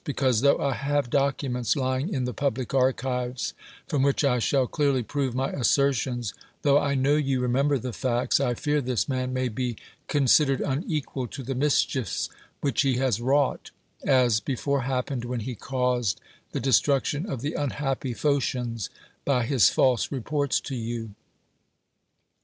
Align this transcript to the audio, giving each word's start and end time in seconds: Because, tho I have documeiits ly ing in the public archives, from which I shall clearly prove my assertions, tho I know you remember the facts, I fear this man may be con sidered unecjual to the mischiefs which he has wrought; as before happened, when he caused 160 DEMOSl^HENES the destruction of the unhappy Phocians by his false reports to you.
Because, 0.03 0.41
tho 0.41 0.57
I 0.57 0.73
have 0.73 1.11
documeiits 1.11 1.75
ly 1.75 1.99
ing 1.99 2.11
in 2.11 2.23
the 2.25 2.33
public 2.33 2.73
archives, 2.73 3.53
from 3.87 4.01
which 4.01 4.23
I 4.23 4.39
shall 4.39 4.65
clearly 4.65 5.03
prove 5.03 5.35
my 5.35 5.51
assertions, 5.51 6.33
tho 6.63 6.79
I 6.79 6.95
know 6.95 7.15
you 7.17 7.39
remember 7.39 7.77
the 7.77 7.93
facts, 7.93 8.39
I 8.39 8.55
fear 8.55 8.81
this 8.81 9.07
man 9.07 9.31
may 9.31 9.47
be 9.47 9.77
con 10.07 10.23
sidered 10.23 10.57
unecjual 10.59 11.27
to 11.29 11.43
the 11.43 11.53
mischiefs 11.53 12.29
which 12.61 12.81
he 12.81 12.95
has 12.97 13.21
wrought; 13.21 13.69
as 14.03 14.39
before 14.39 14.81
happened, 14.81 15.23
when 15.23 15.41
he 15.41 15.53
caused 15.53 16.17
160 16.49 16.49
DEMOSl^HENES 16.49 16.53
the 16.53 16.65
destruction 16.67 17.29
of 17.29 17.41
the 17.41 17.53
unhappy 17.53 18.15
Phocians 18.15 18.89
by 19.23 19.45
his 19.45 19.69
false 19.69 20.11
reports 20.11 20.59
to 20.61 20.75
you. 20.75 21.11